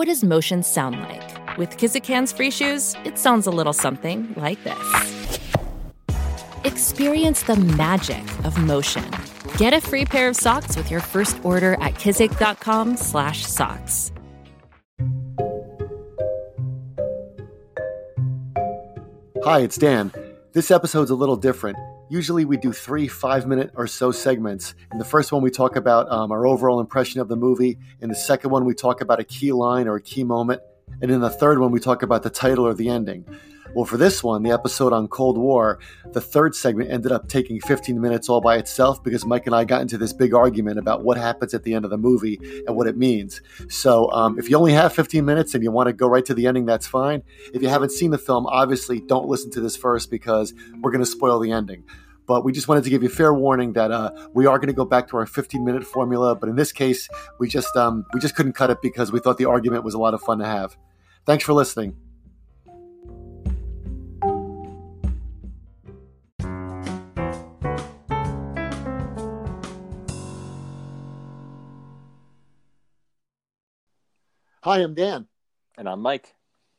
[0.00, 1.58] What does motion sound like?
[1.58, 5.38] With Kizik hands free shoes, it sounds a little something like this.
[6.64, 9.04] Experience the magic of motion.
[9.58, 14.12] Get a free pair of socks with your first order at kizik.com/socks.
[19.44, 20.12] Hi, it's Dan.
[20.54, 21.76] This episode's a little different.
[22.10, 24.74] Usually we do three five minute or so segments.
[24.90, 27.78] In the first one, we talk about um, our overall impression of the movie.
[28.00, 30.60] In the second one, we talk about a key line or a key moment.
[31.00, 33.24] And in the third one, we talk about the title or the ending.
[33.74, 35.78] Well, for this one, the episode on Cold War,
[36.12, 39.64] the third segment ended up taking 15 minutes all by itself because Mike and I
[39.64, 42.74] got into this big argument about what happens at the end of the movie and
[42.74, 43.40] what it means.
[43.68, 46.34] So, um, if you only have 15 minutes and you want to go right to
[46.34, 47.22] the ending, that's fine.
[47.54, 51.04] If you haven't seen the film, obviously don't listen to this first because we're going
[51.04, 51.84] to spoil the ending
[52.26, 54.72] but we just wanted to give you fair warning that uh, we are going to
[54.72, 56.36] go back to our 15 minute formula.
[56.36, 57.08] But in this case,
[57.40, 59.98] we just um, we just couldn't cut it because we thought the argument was a
[59.98, 60.76] lot of fun to have.
[61.26, 61.96] Thanks for listening.
[74.62, 75.26] Hi, I'm Dan.
[75.78, 76.34] And I'm Mike.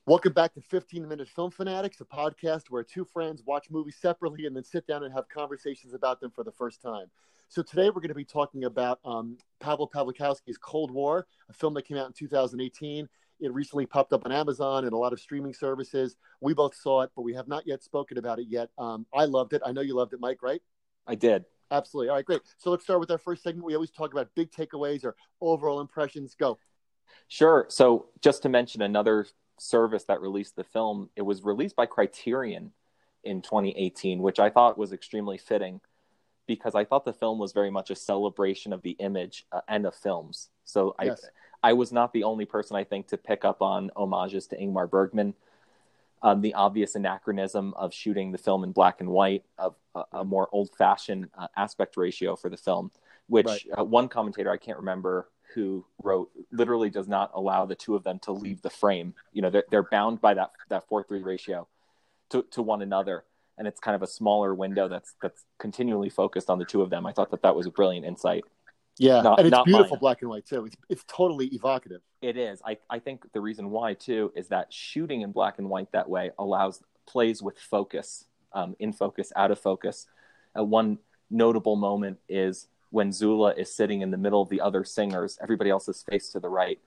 [0.06, 4.46] Welcome back to 15 Minute Film Fanatics, a podcast where two friends watch movies separately
[4.46, 7.08] and then sit down and have conversations about them for the first time.
[7.50, 11.74] So today we're going to be talking about um, Paweł Pawlikowski's Cold War, a film
[11.74, 13.10] that came out in 2018.
[13.40, 16.18] It recently popped up on Amazon and a lot of streaming services.
[16.40, 18.70] We both saw it, but we have not yet spoken about it yet.
[18.78, 19.64] Um, I loved it.
[19.66, 20.62] I know you loved it, Mike, right?
[21.08, 21.46] I did.
[21.72, 22.10] Absolutely.
[22.10, 22.42] All right, great.
[22.58, 23.66] So let's start with our first segment.
[23.66, 26.36] We always talk about big takeaways or overall impressions.
[26.36, 26.60] Go.
[27.28, 27.66] Sure.
[27.70, 29.26] So, just to mention another
[29.58, 32.72] service that released the film, it was released by Criterion
[33.24, 35.80] in 2018, which I thought was extremely fitting
[36.48, 39.86] because I thought the film was very much a celebration of the image uh, and
[39.86, 40.50] of films.
[40.66, 41.24] So, yes.
[41.64, 44.58] I, I was not the only person, I think, to pick up on homages to
[44.58, 45.34] Ingmar Bergman.
[46.24, 50.26] Um, the obvious anachronism of shooting the film in black and white, of a, a
[50.26, 52.92] more old-fashioned uh, aspect ratio for the film,
[53.28, 53.62] which right.
[53.78, 58.04] uh, one commentator I can't remember who wrote literally does not allow the two of
[58.04, 59.14] them to leave the frame.
[59.34, 61.68] You know, they're, they're bound by that that four three ratio
[62.30, 63.26] to, to one another,
[63.58, 66.90] and it's kind of a smaller window that's that's continually focused on the two of
[66.90, 67.06] them.
[67.06, 68.44] I thought that that was a brilliant insight.
[68.98, 70.00] Yeah, not, and it's beautiful mine.
[70.00, 70.66] black and white too.
[70.66, 72.02] It's it's totally evocative.
[72.22, 72.62] It is.
[72.66, 76.10] I I think the reason why too is that shooting in black and white that
[76.10, 80.08] way allows plays with focus, um, in focus, out of focus.
[80.58, 80.98] Uh, one
[81.30, 85.70] notable moment is when Zula is sitting in the middle of the other singers, everybody
[85.70, 86.80] else's face to the right.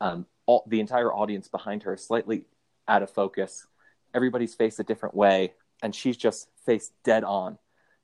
[0.00, 2.44] Um, all, the entire audience behind her is slightly
[2.88, 3.66] out of focus.
[4.14, 7.58] Everybody's faced a different way, and she's just faced dead on,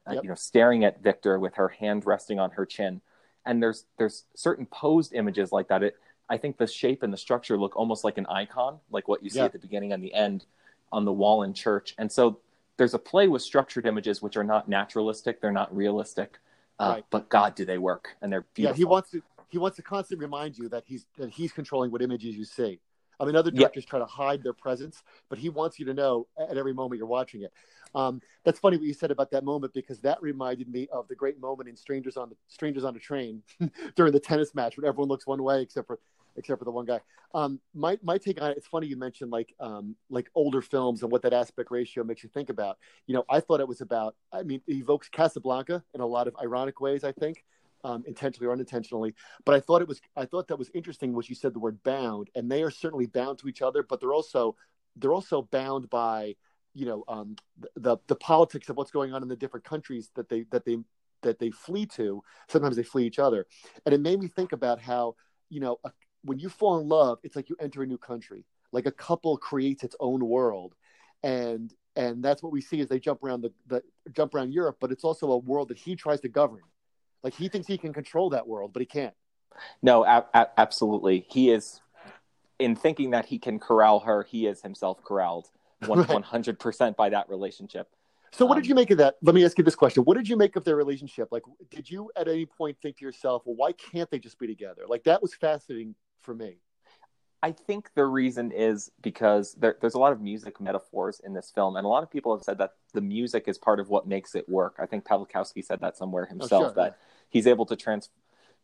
[0.07, 0.23] uh, yep.
[0.23, 3.01] you know, staring at Victor with her hand resting on her chin.
[3.47, 5.83] And there's there's certain posed images like that.
[5.83, 5.97] It,
[6.29, 9.31] I think the shape and the structure look almost like an icon, like what you
[9.31, 9.47] see yeah.
[9.47, 10.45] at the beginning and the end
[10.93, 11.95] on the wall in church.
[11.99, 12.41] And so
[12.77, 16.39] there's a play with structured images which are not naturalistic, they're not realistic
[16.79, 17.05] uh, right.
[17.11, 18.17] But God, do they work?
[18.21, 18.75] And they're beautiful.
[18.75, 21.91] Yeah, he wants to he wants to constantly remind you that he's that he's controlling
[21.91, 22.81] what images you see.
[23.19, 23.91] I mean, other directors yeah.
[23.91, 27.07] try to hide their presence, but he wants you to know at every moment you're
[27.07, 27.53] watching it.
[27.95, 31.15] Um, that's funny what you said about that moment because that reminded me of the
[31.15, 33.43] great moment in Strangers on the Strangers on a Train
[33.97, 35.99] during the tennis match when everyone looks one way except for
[36.37, 37.01] except for the one guy.
[37.35, 41.03] Um, my my take on it, it's funny you mentioned like um, like older films
[41.03, 42.79] and what that aspect ratio makes you think about.
[43.07, 44.17] You know, I thought it was about.
[44.33, 47.05] I mean, it evokes Casablanca in a lot of ironic ways.
[47.05, 47.45] I think.
[47.85, 49.15] Um, intentionally or unintentionally.
[49.45, 51.81] But I thought it was I thought that was interesting what you said the word
[51.85, 54.57] bound, and they are certainly bound to each other, but they're also
[54.97, 56.35] they're also bound by
[56.75, 57.37] you know um,
[57.77, 60.79] the the politics of what's going on in the different countries that they that they
[61.23, 62.23] that they flee to.
[62.49, 63.47] Sometimes they flee each other,
[63.85, 65.17] and it made me think about how
[65.49, 65.91] you know a,
[66.27, 68.45] when you fall in love, it's like you enter a new country.
[68.73, 70.75] Like a couple creates its own world,
[71.23, 73.83] and and that's what we see as they jump around the, the
[74.13, 74.77] jump around Europe.
[74.81, 76.63] But it's also a world that he tries to govern.
[77.23, 79.15] Like he thinks he can control that world, but he can't.
[79.83, 81.27] No, a- a- absolutely.
[81.31, 81.81] He is
[82.59, 84.25] in thinking that he can corral her.
[84.25, 85.49] He is himself corralled
[85.87, 87.89] one hundred percent by that relationship.
[88.33, 89.15] So, what um, did you make of that?
[89.23, 91.29] Let me ask you this question: What did you make of their relationship?
[91.31, 94.47] Like, did you at any point think to yourself, "Well, why can't they just be
[94.47, 95.95] together?" Like that was fascinating
[96.27, 96.59] for me.
[97.43, 101.53] I think the reason is because there, there's a lot of music metaphors in this
[101.55, 104.09] film, and a lot of people have said that the music is part of what
[104.09, 104.77] makes it work.
[104.81, 107.07] I think Pawlikowski said that somewhere himself oh, sure, that yeah.
[107.31, 108.09] he's able to trans-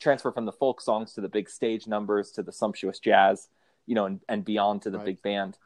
[0.01, 3.49] transfer from the folk songs to the big stage numbers to the sumptuous jazz,
[3.87, 5.07] you know, and, and beyond to the right.
[5.07, 5.59] big band.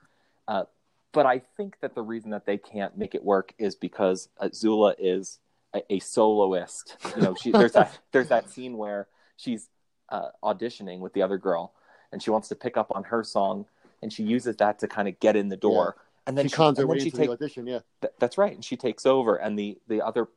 [0.47, 0.65] Uh,
[1.13, 4.51] but I think that the reason that they can't make it work is because uh,
[4.53, 5.39] Zula is
[5.75, 6.97] a, a, soloist.
[7.17, 9.69] You know, she, there's that there's that scene where she's
[10.11, 11.73] uh, auditioning with the other girl
[12.17, 13.67] and she wants to pick up on her song
[14.01, 15.97] and she uses that to kind of get in the door.
[15.99, 16.03] Yeah.
[16.29, 17.67] And then she, she cons her way into take, the audition.
[17.67, 18.55] Yeah, th- that's right.
[18.55, 20.29] And she takes over, and the the other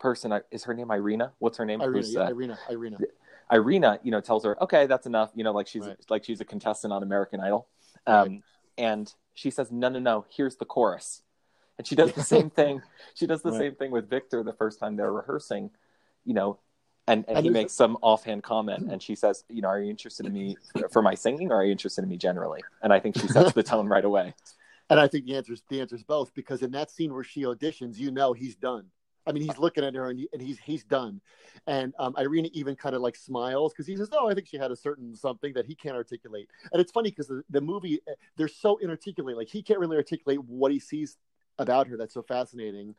[0.00, 1.32] person is her name Irena.
[1.38, 1.82] What's her name?
[1.82, 2.06] Irena.
[2.08, 2.58] Yeah, uh, Irena.
[2.70, 2.98] Irena.
[3.52, 5.98] Irena, you know, tells her, "Okay, that's enough." You know, like she's right.
[6.08, 7.68] like she's a contestant on American Idol,
[8.06, 8.42] um, right.
[8.78, 10.24] and she says, "No, no, no.
[10.30, 11.22] Here's the chorus."
[11.76, 12.80] And she does the same thing.
[13.14, 13.58] She does the right.
[13.58, 15.70] same thing with Victor the first time they're rehearsing.
[16.24, 16.58] You know,
[17.08, 19.90] and, and, and he makes some offhand comment and she says you know are you
[19.90, 20.56] interested in me
[20.92, 22.62] for my singing or are you interested in me generally?
[22.82, 24.34] And i think she sets the tone right away.
[24.88, 27.24] And i think the answer is the answer is both because in that scene where
[27.24, 28.86] she auditions you know he's done.
[29.26, 31.20] I mean he's looking at her and, he, and he's he's done.
[31.66, 34.56] And um, irena even kind of like smiles because he says oh i think she
[34.56, 36.48] had a certain something that he can't articulate.
[36.72, 37.98] And it's funny because the, the movie
[38.36, 41.16] they're so inarticulate like he can't really articulate what he sees
[41.58, 42.94] about her that's so fascinating.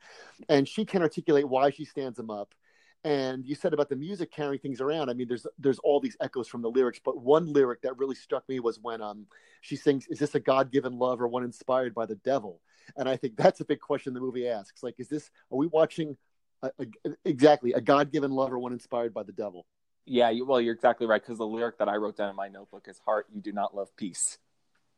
[0.50, 2.54] And she can articulate why she stands him up
[3.04, 5.10] and you said about the music carrying things around.
[5.10, 8.16] I mean, there's there's all these echoes from the lyrics, but one lyric that really
[8.16, 9.28] struck me was when um
[9.62, 12.62] she sings, "Is this a God-given love or one inspired by the devil?"
[12.96, 14.84] And I think that's a big question the movie asks.
[14.84, 16.18] Like, is this are we watching
[16.64, 19.66] a, a, exactly a God-given love or one inspired by the devil?
[20.06, 22.48] Yeah, you, well, you're exactly right because the lyric that I wrote down in my
[22.48, 24.38] notebook is "Heart, you do not love peace."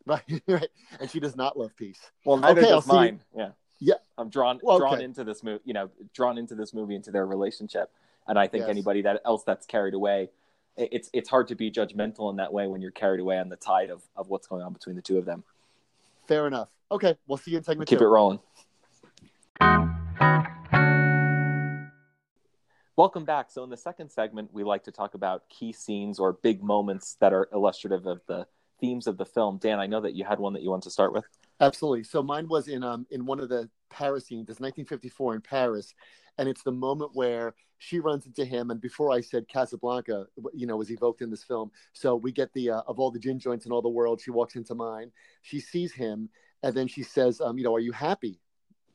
[0.06, 0.70] Right, right,
[1.00, 2.00] and she does not love peace.
[2.26, 3.22] Well, neither okay, does mine.
[3.36, 3.50] Yeah.
[3.80, 5.62] Yeah, I'm drawn well, drawn into this movie.
[5.66, 7.90] You know, drawn into this movie into their relationship,
[8.28, 8.70] and I think yes.
[8.70, 10.30] anybody that else that's carried away,
[10.76, 13.56] it's it's hard to be judgmental in that way when you're carried away on the
[13.56, 15.44] tide of of what's going on between the two of them.
[16.28, 16.70] Fair enough.
[16.92, 17.88] Okay, we'll see you in segment.
[17.90, 18.06] Keep two.
[18.06, 18.40] it rolling.
[23.00, 23.50] Welcome back.
[23.50, 27.16] So, in the second segment, we like to talk about key scenes or big moments
[27.22, 28.46] that are illustrative of the
[28.82, 29.58] themes of the film.
[29.58, 31.24] Dan, I know that you had one that you want to start with.
[31.60, 32.04] Absolutely.
[32.04, 34.50] So mine was in um in one of the Paris scenes.
[34.50, 35.94] It's 1954 in Paris,
[36.38, 38.72] and it's the moment where she runs into him.
[38.72, 41.72] And before I said Casablanca, you know, was evoked in this film.
[41.94, 44.22] So we get the uh, of all the gin joints in all the world.
[44.22, 45.12] She walks into mine.
[45.42, 46.30] She sees him,
[46.64, 48.40] and then she says, um, you know, are you happy?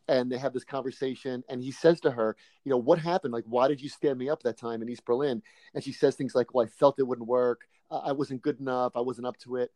[0.09, 3.45] and they have this conversation and he says to her you know what happened like
[3.47, 5.43] why did you stand me up that time in east berlin
[5.75, 8.93] and she says things like well i felt it wouldn't work i wasn't good enough
[8.97, 9.71] i wasn't up to it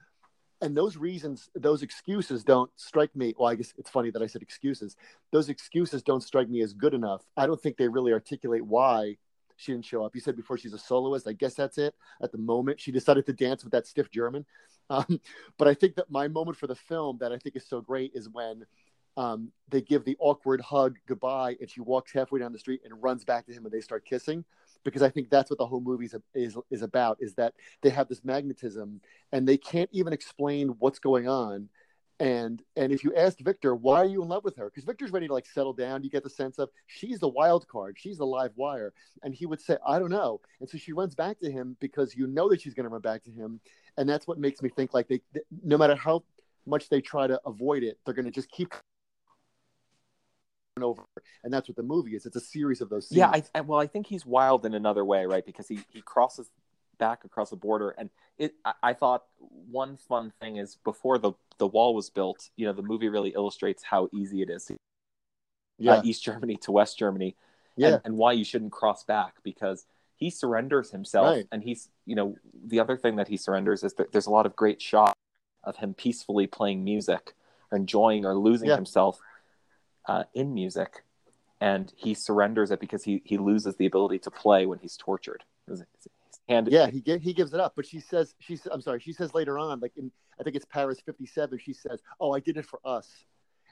[0.60, 4.26] and those reasons those excuses don't strike me well i guess it's funny that i
[4.26, 4.96] said excuses.
[5.32, 7.22] Those excuses don't strike me as good enough.
[7.36, 9.18] I don't think they really articulate why
[9.56, 10.14] she didn't show up.
[10.14, 11.26] You said before she's a soloist.
[11.26, 11.94] I guess that's it.
[12.22, 14.44] At the moment she decided to dance with that stiff german.
[14.90, 15.20] Um,
[15.58, 18.12] but i think that my moment for the film that i think is so great
[18.14, 18.64] is when
[19.18, 23.02] um, they give the awkward hug goodbye, and she walks halfway down the street and
[23.02, 24.44] runs back to him, and they start kissing.
[24.84, 27.90] Because I think that's what the whole movie is, is is about: is that they
[27.90, 29.00] have this magnetism,
[29.32, 31.68] and they can't even explain what's going on.
[32.20, 34.66] And and if you ask Victor, why are you in love with her?
[34.66, 36.02] Because Victor's ready to like settle down.
[36.02, 38.92] You get the sense of she's the wild card, she's the live wire,
[39.22, 40.40] and he would say, I don't know.
[40.60, 43.02] And so she runs back to him because you know that she's going to run
[43.02, 43.60] back to him,
[43.96, 45.20] and that's what makes me think like they,
[45.62, 46.24] no matter how
[46.66, 48.74] much they try to avoid it, they're going to just keep
[50.82, 51.04] over
[51.44, 53.18] and that's what the movie is it's a series of those scenes.
[53.18, 56.50] yeah I, well i think he's wild in another way right because he he crosses
[56.98, 61.32] back across the border and it I, I, thought one fun thing is before the
[61.58, 64.76] the wall was built you know the movie really illustrates how easy it is to
[65.78, 65.94] yeah.
[65.94, 67.36] Uh, east germany to west germany
[67.76, 67.88] yeah.
[67.88, 71.46] and, and why you shouldn't cross back because he surrenders himself right.
[71.52, 72.34] and he's you know
[72.66, 75.14] the other thing that he surrenders is that there's a lot of great shots
[75.62, 77.34] of him peacefully playing music
[77.70, 78.76] or enjoying or losing yeah.
[78.76, 79.20] himself
[80.06, 81.04] uh, in music,
[81.60, 85.44] and he surrenders it because he he loses the ability to play when he's tortured.
[85.68, 86.08] His, his
[86.48, 87.74] hand, yeah, he he gives it up.
[87.76, 89.00] But she says she I'm sorry.
[89.00, 90.10] She says later on, like in
[90.40, 91.58] I think it's Paris '57.
[91.58, 93.08] She says, "Oh, I did it for us."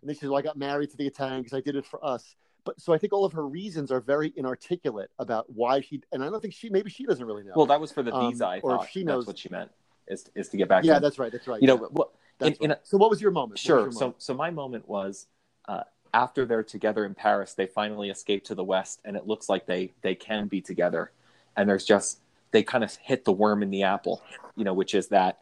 [0.00, 1.86] And then she says, well, "I got married to the Italian because I did it
[1.86, 5.80] for us." But so I think all of her reasons are very inarticulate about why
[5.80, 6.02] she.
[6.12, 7.52] And I don't think she maybe she doesn't really know.
[7.54, 8.46] Well, that was for the um, visa.
[8.46, 9.70] I or thought she knows that's what she meant
[10.08, 10.84] is is to get back.
[10.84, 11.30] Yeah, to, that's right.
[11.30, 11.62] That's right.
[11.62, 11.74] You yeah.
[11.74, 12.70] know, well, in, right.
[12.72, 13.60] a, so what was your moment?
[13.60, 13.76] Sure.
[13.76, 13.98] Your moment?
[13.98, 15.28] So so my moment was.
[15.68, 15.82] Uh,
[16.16, 19.66] after they're together in Paris, they finally escape to the West, and it looks like
[19.66, 21.12] they they can be together.
[21.54, 22.20] And there's just
[22.52, 24.22] they kind of hit the worm in the apple,
[24.56, 25.40] you know, which is that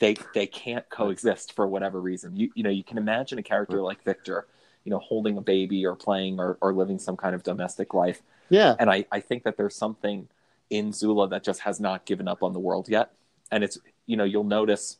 [0.00, 2.34] they they can't coexist for whatever reason.
[2.34, 4.48] You you know you can imagine a character like Victor,
[4.82, 8.20] you know, holding a baby or playing or or living some kind of domestic life.
[8.48, 8.74] Yeah.
[8.80, 10.26] And I I think that there's something
[10.70, 13.12] in Zula that just has not given up on the world yet,
[13.52, 14.96] and it's you know you'll notice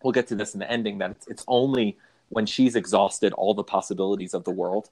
[0.00, 1.98] we'll get to this in the ending that it's, it's only
[2.30, 4.88] when she's exhausted all the possibilities of the world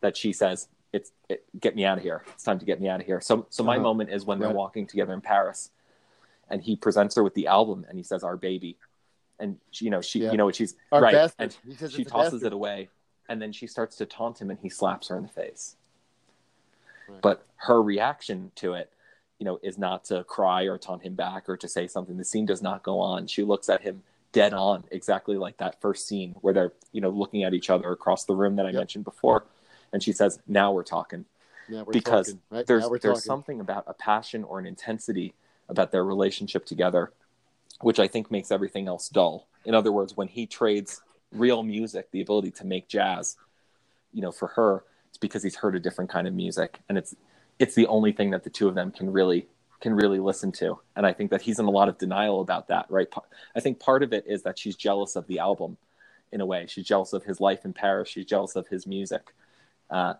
[0.00, 2.88] that she says it's it, get me out of here it's time to get me
[2.88, 3.82] out of here so so my Uh-huh.
[3.82, 5.70] moment is when they're walking together in paris
[6.48, 8.76] and he presents her with the album and he says our baby
[9.38, 10.30] and she, you know she Yeah.
[10.30, 11.36] you know what she's Our right bastard.
[11.42, 12.46] and He she tosses bastard.
[12.46, 12.88] it away
[13.28, 15.76] and then she starts to taunt him and he slaps her in the face
[17.08, 17.20] Right.
[17.22, 18.92] but her reaction to it
[19.38, 22.24] you know is not to cry or taunt him back or to say something the
[22.24, 24.02] scene does not go on she looks at him
[24.36, 27.90] dead on exactly like that first scene where they're you know looking at each other
[27.90, 28.80] across the room that i Yep.
[28.80, 29.46] mentioned before
[29.94, 31.24] and she says now we're talking
[31.66, 32.66] Yeah, we're because talking, right?
[32.68, 33.22] there's Now there's talking.
[33.28, 35.32] something about a passion or an intensity
[35.70, 37.14] about their relationship together
[37.80, 41.00] which i think makes everything else dull in other words when he trades
[41.32, 43.38] real music the ability to make jazz
[44.12, 47.16] you know for her it's because he's heard a different kind of music and it's
[47.58, 49.46] it's the only thing that the two of them can really
[49.80, 52.68] can really listen to and i think that he's in a lot of denial about
[52.68, 53.08] that right
[53.54, 55.76] i think part of it is that she's jealous of the album
[56.32, 59.34] in a way she's jealous of his life in paris she's jealous of his music
[59.90, 60.14] uh,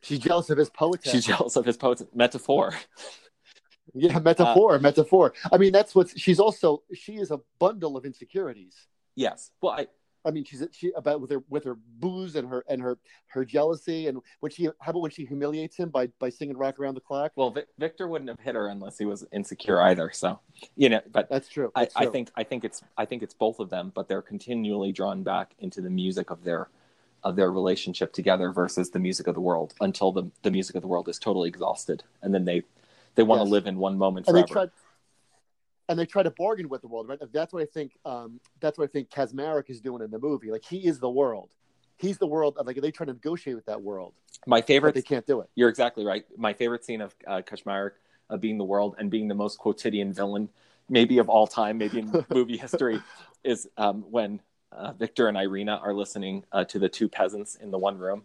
[0.00, 1.10] She's jealous of his poetry.
[1.10, 2.72] she's jealous of his poetry metaphor
[3.94, 5.32] Yeah, metaphor, Uh, metaphor.
[5.50, 6.82] I mean, that's what she's also.
[6.94, 8.74] She is a bundle of insecurities.
[9.16, 9.86] yes well i
[10.28, 13.44] I mean, she's she about with her with her booze and her and her her
[13.46, 16.94] jealousy and when she how about when she humiliates him by by singing "Rock Around
[16.96, 20.38] the Clock." well Vic- victor wouldn't have hit her unless he was insecure either so
[20.76, 21.72] you know but That's true.
[21.74, 22.12] I, That's I true.
[22.12, 25.54] think I think it's I think it's both of them, but they're continually drawn back
[25.58, 26.68] into the music of their
[27.24, 30.82] of their relationship together versus the music of the world until the the music of
[30.82, 32.62] the world is totally exhausted, and then they
[33.14, 34.46] they want to live in one moment and forever.
[34.46, 34.70] they tried
[35.88, 37.18] and they try to bargain with the world, right?
[37.32, 37.92] That's what I think.
[38.04, 40.50] Um, that's what I think Kaczmarek is doing in the movie.
[40.50, 41.48] Like he is the world.
[41.96, 42.56] He's the world.
[42.64, 44.12] Like they try to negotiate with that world,
[44.46, 45.48] My favorite, they can't do it.
[45.54, 46.24] you're exactly right.
[46.36, 47.92] My favorite scene of uh, Kaczmarek
[48.30, 50.48] uh, being the world and being the most quotidian villain,
[50.88, 53.00] maybe of all time, maybe in movie history,
[53.42, 54.40] is um, when
[54.70, 58.22] uh, Victor and Irena are listening uh, to the two peasants in the one room,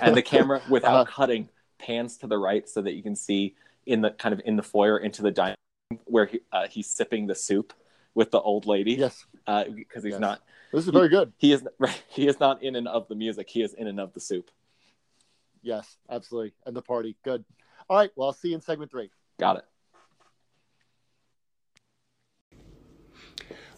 [0.00, 1.12] and the camera, without Uh-huh.
[1.12, 1.48] cutting,
[1.78, 3.54] pans to the right so that you can see
[3.86, 5.56] in the kind of in the foyer into the dining
[6.04, 7.72] where he, uh, he's sipping the soup
[8.14, 10.20] with the old lady Yes, uh, because he's Yes.
[10.20, 10.42] not
[10.72, 11.32] this is very good.
[11.38, 14.00] he is right, he is not in and of the music he is in and
[14.00, 14.50] of the soup
[15.62, 16.54] Yes, absolutely.
[16.64, 17.44] And the party, good.
[17.90, 18.10] All right.
[18.16, 19.10] Well, I'll see you in segment three.
[19.38, 19.64] got it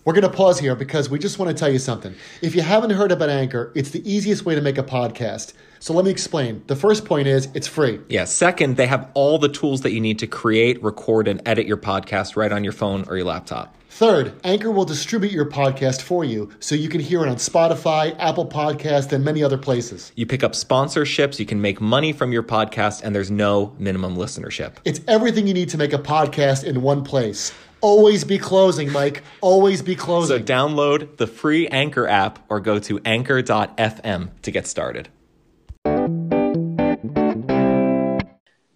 [0.04, 2.12] We're going to pause here because we just want to tell you something.
[2.40, 5.52] If you haven't heard about Anchor, it's the easiest way to make a podcast.
[5.78, 6.64] So let me explain.
[6.66, 8.00] The first point is it's free.
[8.08, 8.24] Yeah.
[8.24, 11.76] Second, they have all the tools that you need to create, record, and edit your
[11.76, 13.76] podcast right on your phone or your laptop.
[13.92, 18.16] Third, Anchor will distribute your podcast for you so you can hear it on Spotify,
[18.18, 20.12] Apple Podcast, and many other places.
[20.16, 24.16] You pick up sponsorships, you can make money from your podcast, and there's no minimum
[24.16, 24.76] listenership.
[24.86, 27.52] It's everything you need to make a podcast in one place.
[27.82, 29.22] Always be closing, Mike.
[29.42, 30.38] Always be closing.
[30.38, 35.10] So download the free Anchor app or go to anchor.fm to get started.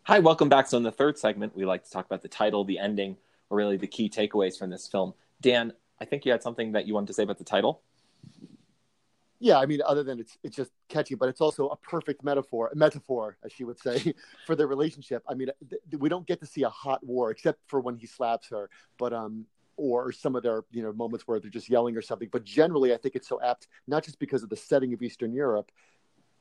[0.03, 0.69] Hi, welcome back.
[0.69, 3.17] So, in the third segment, we like to talk about the title, the ending,
[3.51, 5.15] really the key takeaways from this film.
[5.41, 7.83] Dan, I think you had something that you wanted to say about the title.
[9.39, 12.71] Yeah, I mean, other than it's it's just catchy, but it's also a perfect metaphor,
[12.75, 14.15] metaphor, as she would say,
[14.47, 15.23] for their relationship.
[15.29, 18.07] I mean, th- we don't get to see a hot war except for when he
[18.07, 19.45] slaps her, but um,
[19.77, 22.29] or some of their you know moments where they're just yelling or something.
[22.33, 25.35] But generally, I think it's so apt, not just because of the setting of Eastern
[25.35, 25.71] Europe,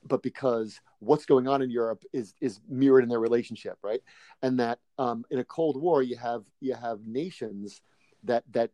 [0.08, 4.02] but because what's going on in Europe is is mirrored in their relationship, right?
[4.42, 7.82] And that um, in a Cold War, you have you have nations
[8.24, 8.72] that that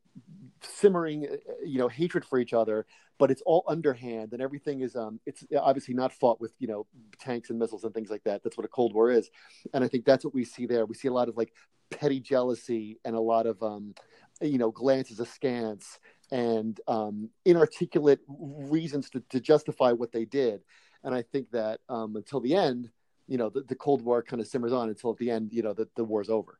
[0.62, 1.36] simmering, uh,
[1.66, 2.86] you know, hatred for each other,
[3.18, 6.86] but it's all underhand and everything is um it's obviously not fought with you know
[7.20, 8.44] tanks and missiles and things like that.
[8.44, 9.30] That's what a Cold War is,
[9.74, 10.86] and I think that's what we see there.
[10.86, 11.54] We see a lot of like
[11.90, 13.94] petty jealousy and a lot of um
[14.42, 16.00] you know glances askance
[16.32, 20.62] and um, inarticulate reasons to, to justify what they did.
[21.04, 22.90] And I think that um, until the end,
[23.28, 25.64] you know, the, the Cold War kind of simmers on until at the end, you
[25.64, 26.60] know, the, the war's over.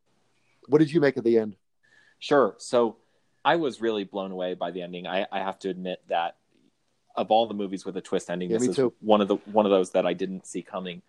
[0.68, 1.56] What did you make of the end?
[2.20, 2.56] Sure.
[2.58, 2.98] So,
[3.44, 5.08] I was really blown away by the ending.
[5.08, 6.36] I, I have to admit that
[7.16, 8.94] of all the movies with a twist ending, Yeah, this is too.
[9.02, 11.02] one of the one of those that I didn't see coming.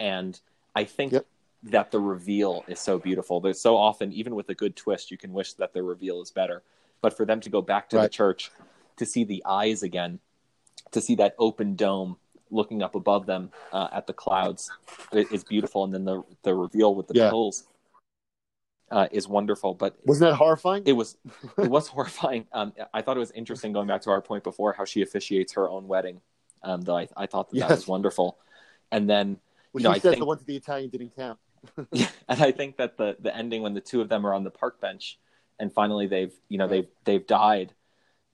[0.00, 0.40] And
[0.74, 1.26] I think Yep.
[1.64, 3.40] that the reveal is so beautiful.
[3.40, 6.30] There's so often, even with a good twist, you can wish that the reveal is
[6.30, 6.62] better.
[7.02, 8.50] But for them to go back to the church,
[8.96, 10.20] to see the eyes again,
[10.92, 12.16] to see that open dome
[12.50, 14.70] looking up above them uh, at the clouds
[15.12, 15.84] is beautiful.
[15.84, 17.30] And then the the reveal with the Yeah.
[17.30, 17.64] pills
[18.90, 19.74] uh, is wonderful.
[19.74, 20.82] But Wasn't that horrifying?
[20.86, 21.16] it was
[21.58, 22.46] it was horrifying.
[22.52, 25.52] Um, I thought it was interesting going back to our point before how she officiates
[25.54, 26.20] her own wedding.
[26.62, 28.38] Um, though I, I thought that, that was wonderful.
[28.90, 29.38] And then
[29.72, 31.38] Well, you know, she I says think- the one to the Italian didn't count.
[31.92, 34.50] and I think that the the ending when the two of them are on the
[34.50, 35.18] park bench
[35.58, 36.70] and finally they've you know Right.
[36.70, 36.88] they've
[37.20, 37.72] they've died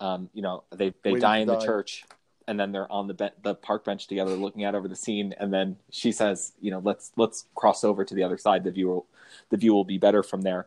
[0.00, 2.04] Um, you know, they they Waiting die in the church,
[2.50, 5.32] and then they're on the be- the park bench together, looking out over the scene.
[5.38, 8.64] And then she says, you know, let's let's cross over to the other side.
[8.64, 9.06] The view will,
[9.50, 10.66] the view will be better from there.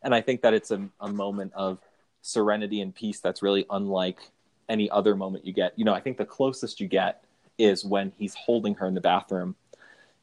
[0.00, 1.80] And I think that it's a, a moment of
[2.22, 4.30] serenity and peace that's really unlike
[4.68, 5.76] any other moment you get.
[5.76, 7.24] You know, I think the closest you get
[7.58, 9.56] is when he's holding her in the bathroom,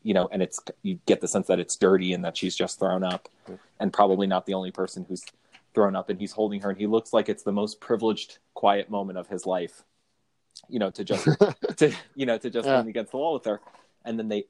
[0.03, 2.79] you know, and it's you get the sense that it's dirty and that she's just
[2.79, 3.27] thrown up,
[3.81, 5.25] and probably not the only person who's
[5.75, 6.09] thrown up.
[6.09, 9.27] And he's holding her, and he looks like it's the most privileged, quiet moment of
[9.27, 9.83] his life.
[10.69, 11.25] You know, to just
[11.77, 12.77] to you know to just Yeah.
[12.79, 13.61] lean against the wall with her,
[14.05, 14.45] and then they.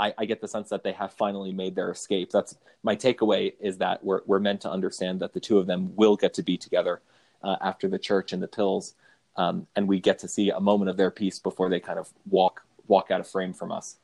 [0.00, 2.30] I, I get the sense that they have finally made their escape.
[2.30, 5.92] That's my takeaway is that we're we're meant to understand that the two of them
[5.96, 7.00] will get to be together
[7.42, 8.94] uh, after the church and the pills,
[9.36, 12.08] um, and we get to see a moment of their peace before they kind of
[12.30, 13.96] walk walk out of frame from us.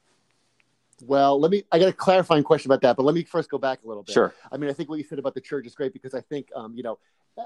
[1.02, 1.64] Well, let me.
[1.70, 4.02] I got a clarifying question about that, but let me first go back a little
[4.02, 4.12] bit.
[4.12, 4.34] Sure.
[4.50, 6.48] I mean, I think what you said about the church is great because I think,
[6.56, 6.98] um, you know,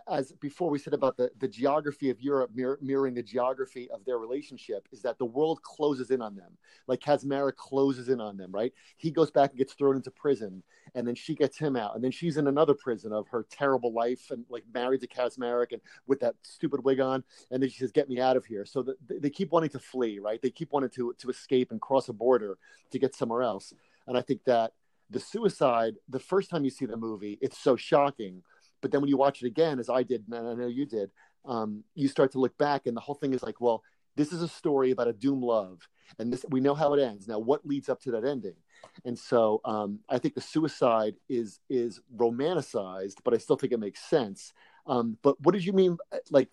[0.07, 4.05] as before we said about the, the geography of Europe mirror, mirroring the geography of
[4.05, 6.57] their relationship is that the world closes in on them.
[6.87, 8.73] Like Kazmara closes in on them, right?
[8.97, 10.63] He goes back and gets thrown into prison,
[10.95, 13.93] and then she gets him out, and then she's in another prison of her terrible
[13.93, 17.79] life and like married to Kaczmarek and with that stupid wig on, and then she
[17.79, 20.41] says, "Get me out of here." So the, they keep wanting to flee, right?
[20.41, 22.59] They keep wanting to to escape and cross a border
[22.91, 23.73] to get somewhere else,
[24.07, 24.73] and I think that
[25.11, 28.43] the suicide the first time you see the movie it's so shocking
[28.81, 31.11] but then when you watch it again as i did and i know you did
[31.45, 33.83] um, you start to look back and the whole thing is like well
[34.19, 35.89] this is a story about a doom love.
[36.19, 37.29] And this we know how it ends.
[37.29, 38.57] Now what leads up to that ending?
[39.05, 43.81] And so um, i think the suicide is is romanticized but i still think it
[43.81, 44.53] makes sense.
[44.87, 45.97] Um, but what did you mean
[46.31, 46.49] like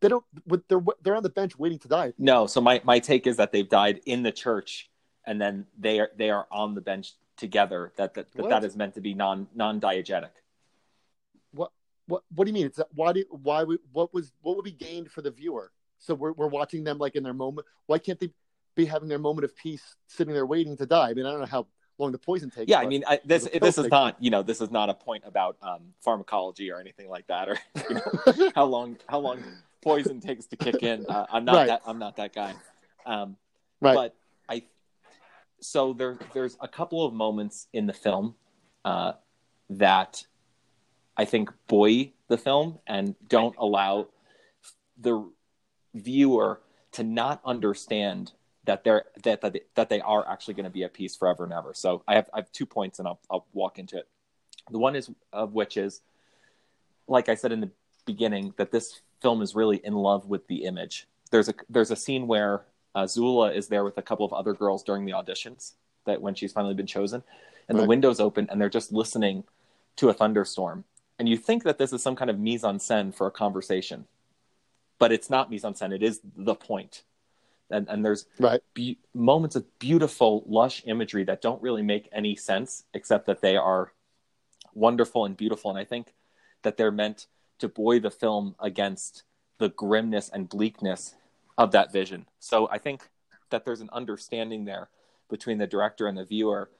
[0.00, 0.24] they don't
[0.68, 2.12] they're they're on the bench waiting to die.
[2.18, 4.90] No, so my, my take is that they've died in the church,
[5.24, 7.92] and then they are they are on the bench together.
[7.96, 10.30] That that that, that is meant to be non non diegetic.
[12.06, 14.72] What what do you mean it's why do why would what was what would be
[14.72, 18.18] gained for the viewer so we're, we're watching them like in their moment why can't
[18.18, 18.30] they
[18.74, 21.40] be having their moment of peace sitting there waiting to die i mean i don't
[21.40, 21.66] know how
[21.98, 24.60] long the poison takes Yeah, I mean I, this this is not you know this
[24.60, 28.64] is not a point about um, pharmacology or anything like that, or you know, how
[28.64, 29.44] long how long
[29.82, 31.04] poison takes to kick in.
[31.06, 31.66] Uh, I'm not Right.
[31.66, 32.54] that I'm not that guy.
[33.04, 33.36] Um,
[33.80, 34.16] right but
[34.48, 34.64] I
[35.60, 38.34] so there there's a couple of moments in the film
[38.84, 39.12] uh,
[39.70, 40.24] that
[41.16, 44.08] I think buoy the film and don't allow
[44.98, 45.28] the
[45.94, 46.60] viewer
[46.92, 48.32] to not understand
[48.64, 51.52] that they're that that, that they are actually going to be at peace forever and
[51.52, 51.72] ever.
[51.74, 54.08] So I have I have two points and I'll I'll walk into it.
[54.70, 56.00] The one is of which is
[57.08, 57.70] like I said in the
[58.06, 61.06] beginning that this film is really in love with the image.
[61.30, 64.52] There's a there's a scene where uh, Zula is there with a couple of other
[64.52, 65.72] girls during the auditions
[66.04, 67.22] that when she's finally been chosen,
[67.68, 69.44] and the windows open and they're just listening
[69.96, 70.84] to a thunderstorm.
[71.18, 74.06] And you think that this is some kind of mise en scène for a conversation,
[74.98, 75.94] but it's not mise en scène.
[75.94, 77.02] It is the point.
[77.70, 82.36] And and there's right be- moments of beautiful, lush imagery that don't really make any
[82.36, 83.92] sense, except that they are
[84.74, 85.70] wonderful and beautiful.
[85.70, 86.14] And I think
[86.62, 87.26] that they're meant
[87.58, 89.22] to buoy the film against
[89.58, 91.14] the grimness and bleakness
[91.56, 92.26] of that vision.
[92.40, 93.08] So I think
[93.50, 94.88] that there's an understanding there
[95.30, 96.70] between the director and the viewer,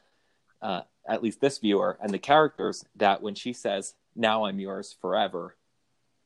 [0.61, 4.97] uh, at least this viewer and the characters, that when she says, "Now I'm yours
[5.01, 5.57] forever,"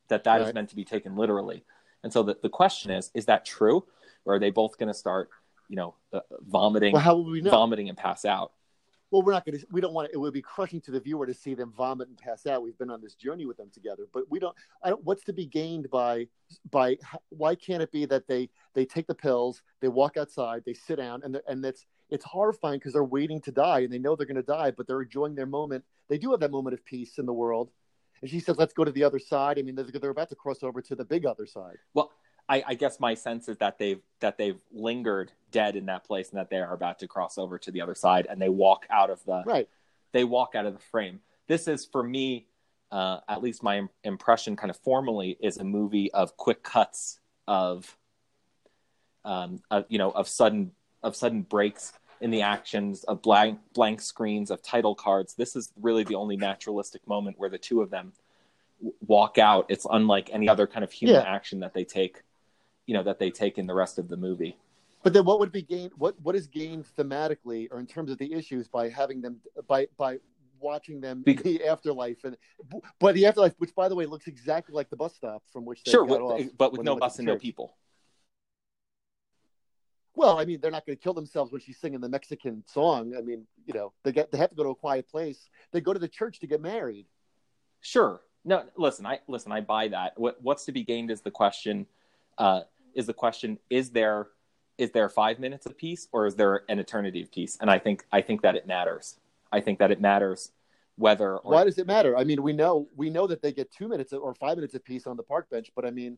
[0.07, 0.55] that that is Right.
[0.55, 1.65] meant to be taken literally.
[2.03, 3.85] And so the, the question is, is that true?
[4.25, 5.29] Or are they both going to start,
[5.67, 8.53] you know, uh, vomiting, well how would we know vomiting and pass out?
[9.09, 10.99] well we're not going to we don't want to, it would be crushing to the
[10.99, 13.69] viewer to see them vomit and pass out we've been on this journey with them
[13.73, 16.27] together but we don't i don't what's to be gained by
[16.71, 16.97] by
[17.29, 20.97] why can't it be that they they take the pills they walk outside they sit
[20.97, 24.25] down and and it's it's horrifying because they're waiting to die and they know they're
[24.25, 25.83] going to die but they're enjoying their moment.
[26.09, 27.69] They do have that moment of peace in the world.
[28.21, 29.59] And she says let's go to the other side.
[29.59, 31.77] I mean they're, about to cross over to the big other side.
[31.93, 32.11] Well,
[32.49, 36.29] I, I guess my sense is that they've that they've lingered dead in that place
[36.29, 38.85] and that they are about to cross over to the other side and they walk
[38.89, 39.67] out of the right.
[40.13, 41.19] they walk out of the frame.
[41.47, 42.47] This is for me,
[42.91, 47.19] uh, at least my im- impression, kind of formally, is a movie of quick cuts
[47.47, 47.97] of,
[49.23, 50.71] um, of, you know, of sudden
[51.07, 55.33] of sudden breaks in the actions, of blank blank screens, of title cards.
[55.33, 58.13] This is really the only naturalistic moment where the two of them
[59.07, 59.65] walk out.
[59.69, 61.21] It's unlike any other kind of human Yeah.
[61.23, 62.21] action that they take,
[62.85, 64.57] you know, that they take in the rest of the movie.
[65.03, 65.93] But then, what would be gained?
[65.97, 69.87] What what is gained thematically, or in terms of the issues, by having them by
[69.97, 70.17] by
[70.59, 72.35] watching them Bec- the afterlife and
[72.99, 75.83] but the afterlife, which by the way looks exactly like the bus stop from which
[75.83, 77.75] they Sure, got with- off but with no bus and no people.
[80.17, 83.13] Well, I mean, they're not going to kill themselves when she's singing the Mexican song.
[83.15, 85.47] I mean, you know, they get they have to go to a quiet place.
[85.71, 87.05] They go to the church to get married.
[87.81, 89.51] Sure, No, listen, I listen.
[89.51, 90.17] I buy that.
[90.17, 91.85] What what's to be gained is the question.
[92.39, 92.61] Uh,
[92.95, 94.29] is the question is there
[94.79, 97.55] is there five minutes of peace or is there an eternity of peace?
[97.61, 99.19] And I think I think that it matters.
[99.51, 100.51] I think that it matters
[100.95, 101.37] whether.
[101.37, 101.53] Or...
[101.53, 102.17] Why does it matter?
[102.17, 104.83] I mean, we know we know that they get two minutes or five minutes of
[104.83, 106.17] peace on the park bench, but I mean,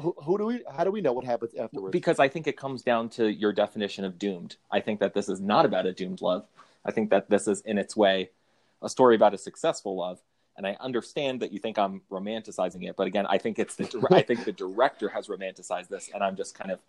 [0.00, 0.64] who, who do we?
[0.70, 1.92] How do we know what happens afterwards?
[1.92, 4.56] Because I think it comes down to your definition of doomed.
[4.70, 6.46] I think that this is not about a doomed love.
[6.84, 8.30] I think that this is in its way
[8.80, 10.20] a story about a successful love
[10.56, 14.06] and I understand that you think I'm romanticizing it, but again, I think it's the
[14.10, 16.80] I think the director has romanticized this, and I'm just kind of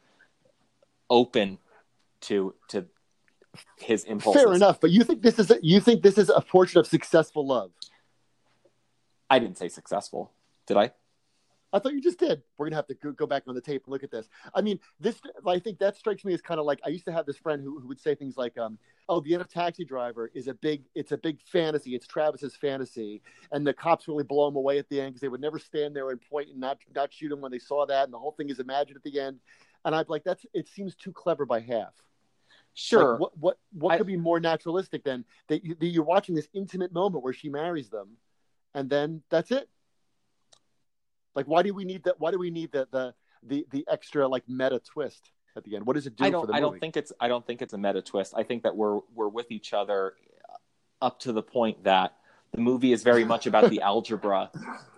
[1.09, 1.59] open
[2.21, 2.85] to to
[3.77, 4.41] his impulses.
[4.41, 6.87] Fair enough, but you think this is a, you think this is a portrait of
[6.87, 7.71] successful love?
[9.29, 10.31] I didn't say successful,
[10.67, 10.91] did I?
[11.73, 12.43] I thought you just did.
[12.57, 14.29] We're gonna have to go back on the tape and look at this.
[14.53, 15.19] I mean, this.
[15.45, 17.63] I think that strikes me as kind of like I used to have this friend
[17.63, 18.77] who, who would say things like, um,
[19.09, 20.83] "Oh, the end of Taxi Driver is a big.
[20.93, 21.95] It's a big fantasy.
[21.95, 25.29] It's Travis's fantasy, and the cops really blow him away at the end because they
[25.29, 28.03] would never stand there and point and not not shoot him when they saw that,
[28.03, 29.39] and the whole thing is imagined at the end."
[29.83, 30.45] And I'd like, "That's.
[30.53, 31.93] It seems too clever by half."
[32.75, 33.13] Sure.
[33.13, 35.65] Like, what what what I, could be more naturalistic than that?
[35.65, 38.17] You, you're watching this intimate moment where she marries them,
[38.75, 39.69] and then that's it
[41.35, 42.19] like, why do we need that?
[42.19, 45.85] Why do we need the the the, the extra like meta twist at the end?
[45.85, 46.57] What does it do I don't, for the movie?
[46.57, 48.33] I don't think it's I don't think it's a meta twist.
[48.35, 50.15] I think that we're we're with each other
[51.01, 52.15] up to the point that
[52.53, 54.51] the movie is very much about the algebra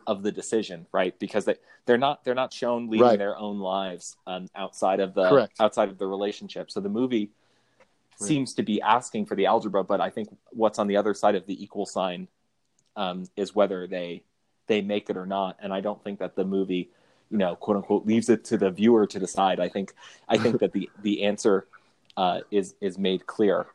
[0.08, 1.18] of the decision, right?
[1.20, 3.20] Because they they're not they're not shown leading right.
[3.20, 5.54] their own lives um, outside of the Correct.
[5.60, 6.70] outside of the relationship.
[6.70, 7.32] So the movie
[8.20, 8.28] right.
[8.28, 11.36] seems to be asking for the algebra, but I think what's on the other side
[11.36, 12.28] of the equal sign
[12.96, 14.24] um, is whether they
[14.68, 15.58] they make it or not.
[15.60, 16.90] And I don't think that the movie,
[17.30, 19.60] you know, quote unquote, leaves it to the viewer to decide.
[19.60, 19.94] I think
[20.28, 21.68] I think that the the answer
[22.18, 23.68] uh, is is made clear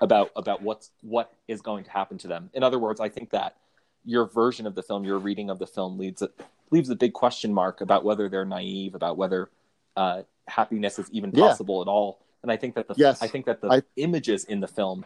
[0.00, 2.50] about about what's what is going to happen to them.
[2.54, 3.56] In other words, I think that
[4.04, 6.22] your version of the film, your reading of the film, leads
[6.70, 9.50] leaves a big question mark about whether they're naive, about whether
[9.96, 11.82] uh, happiness is even possible yeah.
[11.82, 12.20] at all.
[12.42, 13.22] And I think that the yes.
[13.22, 13.82] I think that the I...
[13.96, 15.04] images in the film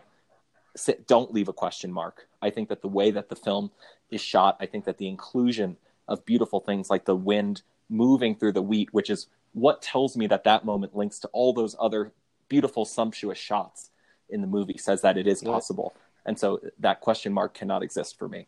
[1.07, 2.27] don't leave a question mark.
[2.43, 3.71] I think that the way that the film
[4.11, 5.77] is shot, I think that the inclusion
[6.09, 10.27] of beautiful things like the wind moving through the wheat, which is what tells me
[10.29, 12.13] that that moment links to all those other
[12.49, 13.91] beautiful, sumptuous shots
[14.29, 15.95] in the movie, says that it is possible.
[16.25, 18.47] And so that question mark cannot exist for me.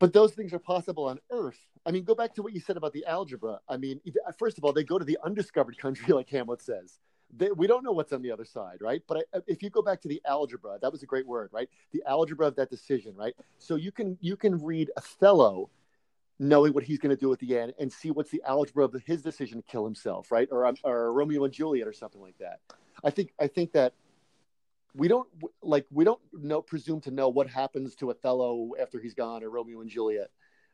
[0.00, 1.58] But those things are possible on Earth.
[1.84, 3.60] I mean, go back to what you said about the algebra.
[3.68, 4.00] I mean,
[4.38, 6.98] first of all, they go to the undiscovered country, like Hamlet says
[7.36, 9.02] they, we don't know what's on the other side, right?
[9.06, 11.68] But I, if you go back to the algebra, that was a great word, right?
[11.92, 13.34] The algebra of that decision, right?
[13.58, 15.70] So you can you can read Othello,
[16.38, 18.94] knowing what he's going to do at the end, and see what's the algebra of
[19.04, 20.48] his decision to kill himself, right?
[20.50, 22.60] Or um, or Romeo and Juliet or something like that.
[23.04, 23.92] I think I think that
[24.94, 25.28] we don't
[25.62, 29.50] like we don't know presume to know what happens to Othello after he's gone or
[29.50, 30.30] Romeo and Juliet,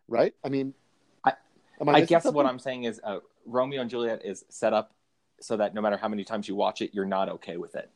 [0.09, 0.35] right?
[0.45, 0.73] I mean,
[1.25, 1.33] I,
[1.85, 2.37] I, I guess something?
[2.37, 4.93] what I'm saying is uh, Romeo and Juliet is set up
[5.45, 7.91] so that no matter how many times you watch it, you're not okay with it.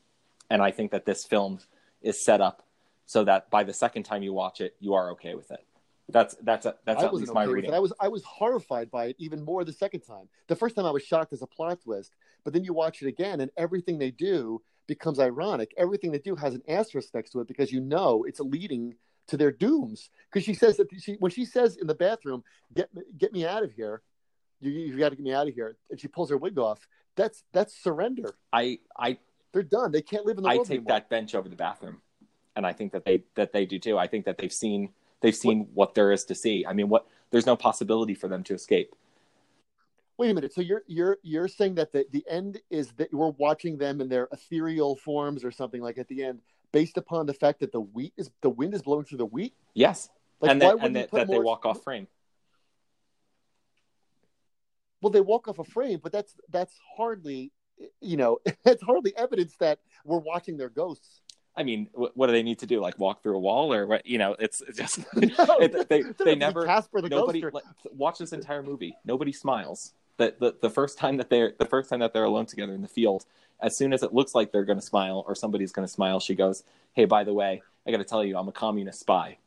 [0.50, 1.61] And I think that this film
[2.02, 2.62] is set up
[3.06, 5.64] so that by the second time you watch it, you are okay with it.
[6.11, 7.72] That's that's a, that's I at least my okay reading.
[7.72, 10.28] I was I was horrified by it even more the second time.
[10.46, 12.12] The first time I was shocked as a plot twist,
[12.44, 15.72] but then you watch it again, and everything they do becomes ironic.
[15.78, 18.94] Everything they do has an asterisk next to it because you know it's leading
[19.28, 20.11] to their dooms.
[20.30, 23.62] Because she says that she when she says in the bathroom, "Get get me out
[23.62, 24.02] of here,"
[24.61, 26.87] you, you got to get me out of here, and she pulls her wig off
[27.18, 28.35] that's that's surrender.
[28.52, 29.18] I I
[29.52, 29.92] they're done.
[29.92, 30.94] They can't live in the I world take anymore.
[30.94, 32.00] that bench over the bathroom,
[32.57, 33.98] and I think that they that they do too.
[33.98, 36.64] I think that they've seen they've seen what, what there is to see.
[36.66, 38.94] I mean, what there's no possibility for them to escape.
[40.16, 40.54] Wait a minute.
[40.54, 44.09] So you're you're you're saying that the the end is that we're watching them in
[44.09, 46.40] their ethereal forms or something like at the end,
[46.72, 49.54] based upon the fact that the wheat is the wind is blowing through the wheat.
[49.74, 50.09] Yes,
[50.40, 52.07] like, and, that, and that, that they walk off frame
[55.00, 57.52] well they walk off a frame but that's that's hardly
[58.00, 61.20] you know it's hardly evidence that we're watching their ghosts
[61.58, 62.80] I mean, what do they need to do?
[62.80, 64.06] Like walk through a wall, or what?
[64.06, 65.26] You know, it's just no,
[65.61, 66.64] it, they they never.
[66.64, 68.96] Casper the nobody like, watch this entire movie.
[69.04, 69.92] Nobody smiles.
[70.18, 72.82] That the, the first time that they're the first time that they're alone together in
[72.82, 73.26] the field,
[73.61, 76.20] as soon as it looks like they're going to smile or somebody's going to smile,
[76.20, 79.38] she goes, "Hey, by the way, I got to tell you, I'm a communist spy."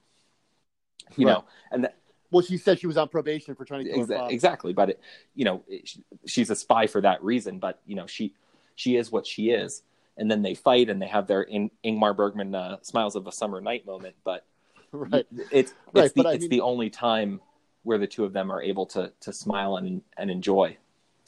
[1.15, 1.33] You right.
[1.33, 1.95] know, and that,
[2.31, 5.01] well, she said she was on probation for trying to kill Exa- exactly, but it,
[5.35, 7.59] you know, it, she's a spy for that reason.
[7.59, 8.33] But you know, she
[8.75, 9.83] she is what she is,
[10.17, 13.31] and then they fight and they have their in, Ingmar Bergman uh, "Smiles of a
[13.31, 14.15] Summer Night" moment.
[14.23, 14.45] But
[14.91, 17.41] right, it's right, it's the it's mean, the only time
[17.83, 20.77] where the two of them are able to to smile and and enjoy,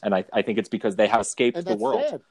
[0.03, 2.05] and I I think it's because they have escaped the world.
[2.09, 2.21] Sad.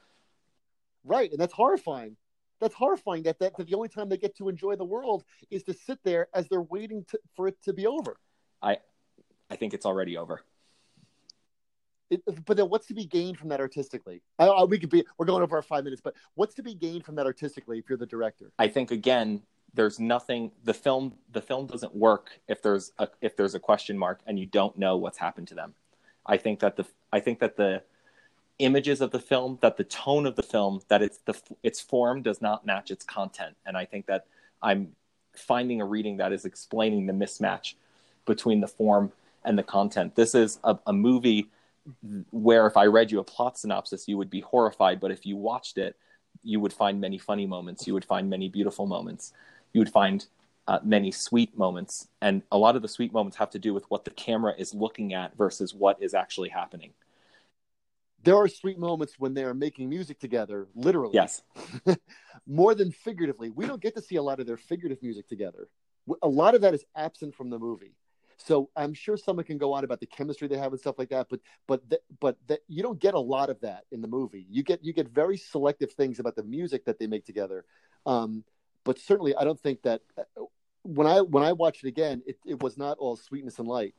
[1.04, 2.16] Right, and that's horrifying
[2.60, 5.64] that's horrifying that, that, that the only time they get to enjoy the world is
[5.64, 8.16] to sit there as they're waiting to, for it to be over
[8.62, 8.78] I
[9.50, 10.42] I think it's already over.
[12.10, 14.22] It, but then, what's to be gained from that artistically?
[14.38, 16.74] I, I, we could be we're going over our five minutes, but what's to be
[16.74, 18.52] gained from that artistically if you're the director?
[18.58, 19.42] I think again,
[19.74, 20.52] there's nothing.
[20.64, 24.38] The film the film doesn't work if there's a if there's a question mark and
[24.38, 25.74] you don't know what's happened to them.
[26.26, 27.82] I think that the I think that the
[28.58, 32.22] images of the film, that the tone of the film, that it's the its form
[32.22, 34.26] does not match its content, and I think that
[34.62, 34.92] I'm
[35.34, 37.74] finding a reading that is explaining the mismatch
[38.26, 39.12] between the form
[39.44, 40.14] and the content.
[40.14, 41.50] This is a, a movie
[42.30, 45.36] where if I read you a plot synopsis, you would be horrified, but if you
[45.36, 45.96] watched it,
[46.42, 47.86] you would find many funny moments.
[47.86, 49.32] You would find many beautiful moments.
[49.72, 50.24] You would find
[50.68, 52.08] uh, many sweet moments.
[52.20, 54.74] And a lot of the sweet moments have to do with what the camera is
[54.74, 56.92] looking at versus what is actually happening.
[58.24, 61.14] There are sweet moments when they are making music together, literally.
[61.14, 61.42] Yes.
[62.46, 63.50] More than figuratively.
[63.50, 65.68] We don't get to see a lot of their figurative music together.
[66.22, 67.94] A lot of that is absent from the movie.
[68.36, 71.10] So I'm sure someone can go on about the chemistry they have and stuff like
[71.10, 71.82] that, but but
[72.20, 74.46] but the, you don't get a lot of that in the movie.
[74.50, 77.64] You get you get very selective things about the music that they make together.
[78.06, 78.44] Um,
[78.84, 80.42] but certainly, I don't think that uh,
[80.82, 83.94] when I when I watched it again, it, it was not all sweetness and light.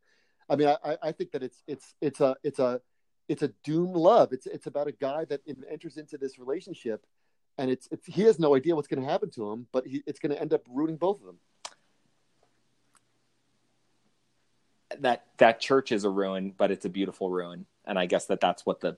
[0.48, 2.80] I mean, I, I think that it's it's it's a it's a
[3.28, 4.32] it's a doomed love.
[4.32, 5.40] It's it's about a guy that
[5.70, 7.04] enters into this relationship,
[7.58, 10.02] and it's, it's he has no idea what's going to happen to him, but he,
[10.06, 11.38] it's going to end up ruining both of them.
[15.00, 18.40] That that church is a ruin, but it's a beautiful ruin, and I guess that
[18.40, 18.96] that's what the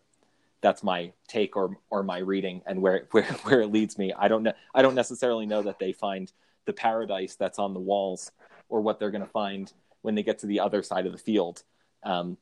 [0.60, 4.12] that's my take or or my reading and where where where it leads me.
[4.16, 4.52] I don't know.
[4.74, 6.32] I don't necessarily know that they find
[6.64, 8.32] the paradise that's on the walls
[8.68, 11.18] or what they're going to find when they get to the other side of the
[11.18, 11.62] field.
[12.02, 12.38] Um,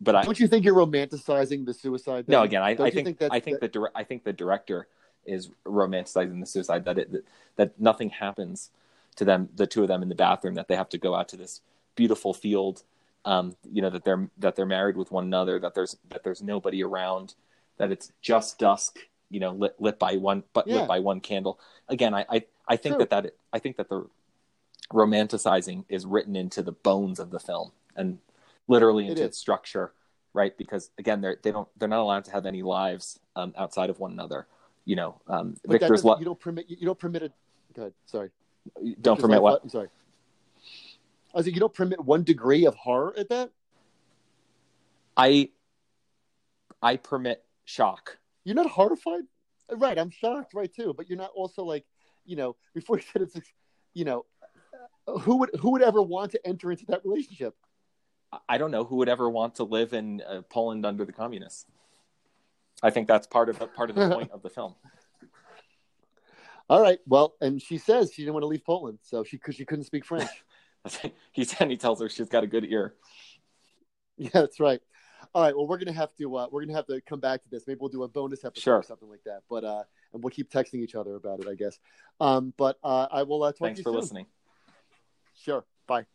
[0.00, 2.26] but don't I, you think you're romanticizing the suicide?
[2.26, 2.32] Thing?
[2.32, 3.72] No, again, I, I think, think I think that...
[3.72, 4.86] the I think the director
[5.24, 7.24] is romanticizing the suicide that it that,
[7.56, 8.70] that nothing happens
[9.16, 11.28] to them, the two of them in the bathroom, that they have to go out
[11.28, 11.60] to this
[11.94, 12.82] beautiful field
[13.24, 16.42] um, you know that they're that they're married with one another that there's that there's
[16.42, 17.34] nobody around
[17.78, 18.98] that it's just dusk
[19.30, 20.80] you know lit lit by one but yeah.
[20.80, 21.58] lit by one candle.
[21.88, 24.06] Again i i, I think that that i think that the
[24.92, 28.18] romanticizing is written into the bones of the film and
[28.68, 29.92] literally into it its structure
[30.34, 30.58] right?
[30.58, 33.98] Because again they're they don't they're not allowed to have any lives um, outside of
[34.00, 34.46] one another
[34.84, 37.32] you know um, victor's lo- you don't permit you don't permit it
[37.74, 38.30] go ahead sorry.
[39.00, 39.62] Don't permit what?
[39.62, 39.88] I'm sorry
[41.34, 43.50] I was like, you don't permit one degree of horror at that.
[45.16, 45.50] I,
[46.80, 48.18] I permit shock.
[48.44, 49.24] You're not horrified,
[49.72, 49.98] right?
[49.98, 50.94] I'm shocked, right too.
[50.96, 51.84] But you're not also like,
[52.24, 53.36] you know, before you said it's,
[53.94, 54.26] you know,
[55.06, 57.54] who would who would ever want to enter into that relationship?
[58.48, 61.66] I don't know who would ever want to live in uh, Poland under the communists.
[62.82, 64.74] I think that's part of the, part of the point of the film.
[66.68, 66.98] All right.
[67.06, 69.84] Well, and she says she didn't want to leave Poland, so she because she couldn't
[69.84, 70.30] speak French.
[71.32, 72.94] he said he tells her she's got a good ear.
[74.16, 74.80] Yeah, that's right.
[75.34, 75.56] All right.
[75.56, 77.66] Well, we're gonna have to uh, we're gonna have to come back to this.
[77.66, 78.76] Maybe we'll do a bonus episode sure.
[78.76, 79.42] or something like that.
[79.48, 81.78] But uh, and we'll keep texting each other about it, I guess.
[82.20, 84.00] Um, but uh, I will uh, talk Thanks to you for soon.
[84.00, 84.26] listening.
[85.34, 85.64] Sure.
[85.86, 86.06] Bye.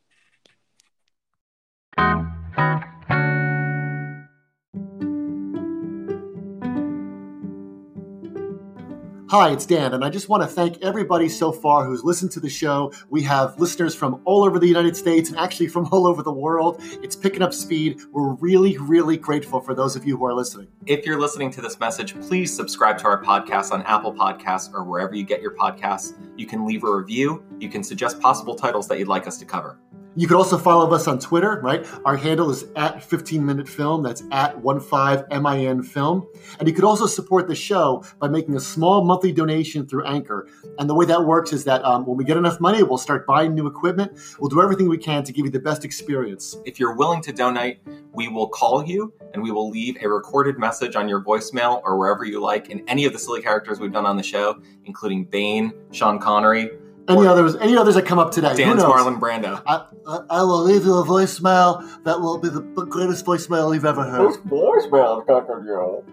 [9.30, 12.40] Hi, it's Dan, and I just want to thank everybody so far who's listened to
[12.40, 12.92] the show.
[13.12, 16.32] We have listeners from all over the United States and actually from all over the
[16.34, 16.82] world.
[17.04, 18.00] It's picking up speed.
[18.12, 20.68] We're really, really grateful for those of you who are listening.
[20.88, 24.84] If you're listening to this message, please subscribe to our podcast on Apple Podcasts or
[24.84, 26.16] wherever you get your podcasts.
[26.36, 29.46] You can leave a review, you can suggest possible titles that you'd like us to
[29.46, 29.78] cover.
[30.20, 31.88] You can also follow us on Twitter, right?
[32.04, 34.04] Our handle is at 15 Minute Film.
[34.04, 36.28] That's at 15MIN Film.
[36.60, 40.50] And you could also support the show by making a small monthly donation through Anchor.
[40.78, 43.26] And the way that works is that um, when we get enough money, we'll start
[43.26, 44.20] buying new equipment.
[44.42, 46.58] We'll do everything we can to give you the best experience.
[46.66, 47.80] If you're willing to donate,
[48.12, 51.98] we will call you and we will leave a recorded message on your voicemail or
[51.98, 55.24] wherever you like in any of the silly characters we've done on the show, including
[55.24, 56.72] Bane, Sean Connery,
[57.10, 57.56] any others?
[57.56, 58.56] Any others that come up today?
[58.56, 59.62] Dan's Marlon Brando.
[59.66, 63.86] I, I, I, will leave you a voicemail that will be the greatest voicemail you've
[63.86, 64.36] ever heard.
[64.46, 65.64] voicemail, Dr.
[65.66, 66.04] Joe.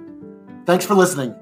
[0.64, 1.34] Thanks for listening.